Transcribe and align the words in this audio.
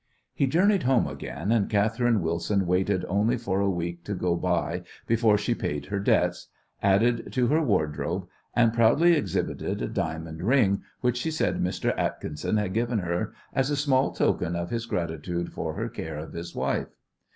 He 0.33 0.47
journeyed 0.47 0.81
home 0.81 1.05
again, 1.05 1.51
and 1.51 1.69
Catherine 1.69 2.23
Wilson 2.23 2.65
waited 2.65 3.05
only 3.07 3.37
for 3.37 3.59
a 3.61 3.69
week 3.69 4.03
to 4.05 4.15
go 4.15 4.35
by 4.35 4.81
before 5.05 5.37
she 5.37 5.53
paid 5.53 5.85
her 5.85 5.99
debts, 5.99 6.47
added 6.81 7.31
to 7.33 7.45
her 7.49 7.61
wardrobe, 7.61 8.27
and 8.55 8.73
proudly 8.73 9.13
exhibited 9.13 9.79
a 9.79 9.87
diamond 9.87 10.41
ring 10.41 10.81
which 11.01 11.17
she 11.17 11.29
said 11.29 11.61
Mr. 11.61 11.95
Atkinson 11.95 12.57
had 12.57 12.73
given 12.73 12.97
her 12.97 13.31
as 13.53 13.69
a 13.69 13.77
small 13.77 14.11
token 14.11 14.55
of 14.55 14.71
his 14.71 14.87
gratitude 14.87 15.53
for 15.53 15.73
her 15.75 15.87
care 15.87 16.17
of 16.17 16.33
his 16.33 16.55
wife. 16.55 16.87